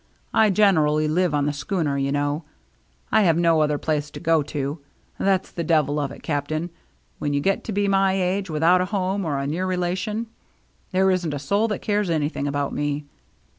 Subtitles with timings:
[0.33, 2.43] I generally live on the schooner, you know.
[3.11, 4.79] I have no other place to go to.
[5.19, 6.71] That's the devil of it, Cap'n,
[7.19, 10.25] when you get to be my age without a home or a near relation.
[10.91, 13.05] There isn't a soul that cares anything about me."